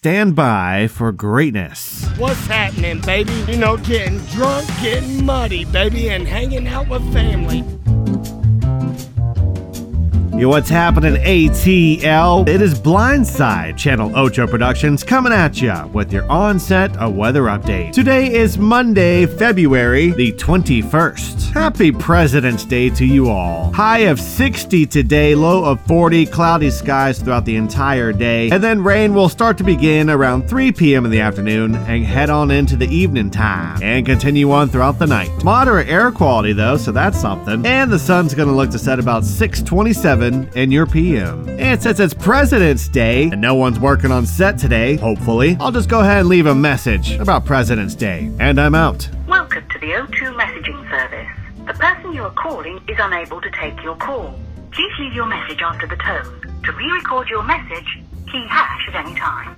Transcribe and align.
stand 0.00 0.34
by 0.34 0.88
for 0.88 1.12
greatness. 1.12 2.08
What's 2.16 2.46
happening, 2.46 3.02
baby? 3.02 3.34
You 3.46 3.58
know, 3.58 3.76
getting 3.76 4.16
drunk, 4.32 4.66
getting 4.80 5.26
muddy, 5.26 5.66
baby, 5.66 6.08
and 6.08 6.26
hanging 6.26 6.66
out 6.66 6.88
with 6.88 7.02
family. 7.12 7.62
Yo, 10.40 10.48
what's 10.48 10.70
happening, 10.70 11.16
ATL? 11.16 12.48
It 12.48 12.62
is 12.62 12.72
Blindside, 12.72 13.76
Channel 13.76 14.16
Ocho 14.16 14.46
Productions, 14.46 15.04
coming 15.04 15.34
at 15.34 15.60
ya 15.60 15.86
with 15.88 16.10
your 16.14 16.24
onset 16.32 16.96
a 16.98 17.10
weather 17.10 17.42
update. 17.42 17.92
Today 17.92 18.32
is 18.32 18.56
Monday, 18.56 19.26
February 19.26 20.12
the 20.12 20.32
21st. 20.32 21.52
Happy 21.52 21.92
President's 21.92 22.64
Day 22.64 22.88
to 22.88 23.04
you 23.04 23.28
all. 23.28 23.70
High 23.74 24.06
of 24.08 24.18
60 24.18 24.86
today, 24.86 25.34
low 25.34 25.62
of 25.62 25.78
40, 25.82 26.24
cloudy 26.24 26.70
skies 26.70 27.18
throughout 27.18 27.44
the 27.44 27.56
entire 27.56 28.10
day, 28.10 28.48
and 28.48 28.64
then 28.64 28.82
rain 28.82 29.12
will 29.12 29.28
start 29.28 29.58
to 29.58 29.64
begin 29.64 30.08
around 30.08 30.48
3 30.48 30.72
p.m. 30.72 31.04
in 31.04 31.10
the 31.10 31.20
afternoon 31.20 31.74
and 31.74 32.06
head 32.06 32.30
on 32.30 32.50
into 32.50 32.76
the 32.76 32.88
evening 32.88 33.30
time 33.30 33.82
and 33.82 34.06
continue 34.06 34.50
on 34.52 34.70
throughout 34.70 34.98
the 34.98 35.06
night. 35.06 35.44
Moderate 35.44 35.88
air 35.88 36.10
quality 36.10 36.54
though, 36.54 36.78
so 36.78 36.92
that's 36.92 37.20
something. 37.20 37.66
And 37.66 37.92
the 37.92 37.98
sun's 37.98 38.32
gonna 38.32 38.56
look 38.56 38.70
to 38.70 38.78
set 38.78 38.98
about 38.98 39.26
627 39.26 40.29
in 40.34 40.70
your 40.70 40.86
PM. 40.86 41.48
And 41.48 41.82
since 41.82 42.00
it's 42.00 42.14
President's 42.14 42.88
Day 42.88 43.24
and 43.24 43.40
no 43.40 43.54
one's 43.54 43.78
working 43.80 44.10
on 44.10 44.26
set 44.26 44.58
today, 44.58 44.96
hopefully, 44.96 45.56
I'll 45.60 45.72
just 45.72 45.88
go 45.88 46.00
ahead 46.00 46.20
and 46.20 46.28
leave 46.28 46.46
a 46.46 46.54
message 46.54 47.12
about 47.12 47.44
President's 47.44 47.94
Day. 47.94 48.30
And 48.38 48.60
I'm 48.60 48.74
out. 48.74 49.08
Welcome 49.26 49.68
to 49.68 49.78
the 49.78 49.86
O2 49.86 50.36
messaging 50.36 50.90
service. 50.90 51.28
The 51.66 51.74
person 51.74 52.12
you 52.12 52.22
are 52.22 52.32
calling 52.32 52.80
is 52.88 52.96
unable 52.98 53.40
to 53.40 53.50
take 53.50 53.82
your 53.82 53.96
call. 53.96 54.38
Please 54.72 54.92
leave 54.98 55.12
your 55.12 55.26
message 55.26 55.60
after 55.62 55.86
the 55.86 55.96
tone. 55.96 56.62
To 56.64 56.72
re-record 56.72 57.28
your 57.28 57.42
message, 57.42 57.98
key 58.30 58.46
hash 58.48 58.88
at 58.88 59.06
any 59.06 59.14
time. 59.18 59.56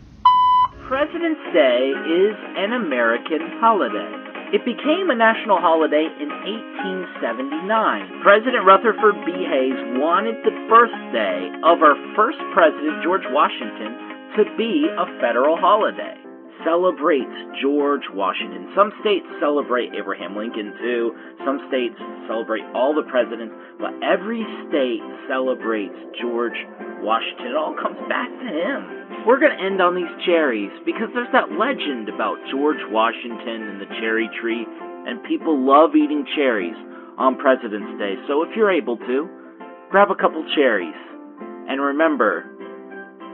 President's 0.89 1.41
Day 1.53 1.93
is 2.07 2.37
an 2.57 2.73
American 2.73 3.41
holiday. 3.61 4.22
It 4.53 4.69
became 4.69 5.09
a 5.09 5.17
national 5.17 5.65
holiday 5.65 6.05
in 6.21 6.29
1879. 6.29 8.21
President 8.21 8.69
Rutherford 8.69 9.17
B. 9.25 9.33
Hayes 9.49 9.81
wanted 9.97 10.37
the 10.45 10.53
birthday 10.69 11.49
of 11.65 11.81
our 11.81 11.97
first 12.13 12.37
president, 12.53 13.01
George 13.01 13.25
Washington, 13.33 13.97
to 14.37 14.45
be 14.61 14.93
a 14.93 15.09
federal 15.25 15.57
holiday. 15.57 16.22
Celebrates 16.61 17.33
George 17.65 18.05
Washington. 18.13 18.71
Some 18.77 18.93
states 19.01 19.27
celebrate 19.41 19.97
Abraham 19.97 20.37
Lincoln 20.37 20.77
too. 20.79 21.17
Some 21.45 21.65
states 21.73 21.97
celebrate 22.29 22.63
all 22.77 22.95
the 22.95 23.09
presidents, 23.09 23.57
but 23.81 23.97
every 24.05 24.45
state 24.69 25.03
celebrates 25.27 25.97
George 26.21 26.57
Washington. 27.01 27.51
It 27.51 27.57
all 27.57 27.75
comes 27.75 27.99
back 28.07 28.29
to 28.29 28.47
him. 28.47 29.25
We're 29.27 29.41
going 29.41 29.57
to 29.57 29.63
end 29.65 29.81
on 29.81 29.97
these 29.97 30.13
cherries 30.25 30.71
because 30.85 31.09
there's 31.15 31.33
that 31.33 31.51
legend 31.57 32.09
about 32.13 32.39
George 32.53 32.81
Washington 32.93 33.73
and 33.73 33.81
the 33.81 33.91
cherry 33.99 34.29
tree, 34.41 34.63
and 34.63 35.25
people 35.25 35.59
love 35.59 35.97
eating 35.97 36.25
cherries 36.37 36.77
on 37.19 37.37
President's 37.39 37.99
Day. 37.99 38.15
So 38.29 38.43
if 38.43 38.55
you're 38.55 38.73
able 38.73 38.97
to, 38.97 39.29
grab 39.91 40.11
a 40.11 40.17
couple 40.17 40.45
cherries. 40.55 40.97
And 41.69 41.81
remember, 41.81 42.45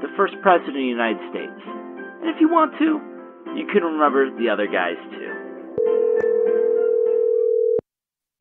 the 0.03 0.09
first 0.17 0.35
president 0.43 0.77
of 0.77 0.83
the 0.83 0.95
United 0.97 1.23
States. 1.31 1.78
And 2.21 2.31
if 2.31 2.41
you 2.41 2.49
want 2.49 2.73
to, 2.79 3.01
you 3.57 3.67
can 3.73 3.83
remember 3.83 4.31
the 4.39 4.49
other 4.49 4.67
guys 4.67 4.97
too. 5.11 5.35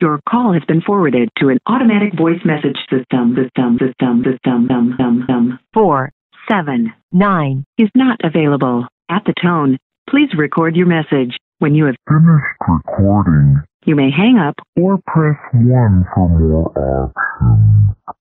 Your 0.00 0.20
call 0.28 0.52
has 0.52 0.62
been 0.68 0.80
forwarded 0.80 1.28
to 1.38 1.48
an 1.48 1.58
automatic 1.66 2.16
voice 2.16 2.40
message 2.44 2.78
system. 2.88 3.34
System. 3.34 3.78
System. 3.78 4.24
System. 4.24 4.68
System. 4.68 5.20
System. 5.20 5.58
Four 5.74 6.12
seven 6.48 6.92
nine 7.12 7.64
is 7.78 7.90
not 7.94 8.18
available. 8.22 8.86
At 9.10 9.22
the 9.26 9.34
tone, 9.42 9.78
please 10.08 10.28
record 10.36 10.76
your 10.76 10.86
message. 10.86 11.36
When 11.58 11.74
you 11.74 11.86
have 11.86 11.96
Finished 12.06 12.54
recording 12.68 13.62
you 13.88 13.96
may 13.96 14.10
hang 14.10 14.36
up 14.36 14.54
or 14.76 14.98
press 15.06 15.38
1 15.54 16.04
for 16.14 16.28
more 16.28 16.68
options. 16.76 18.17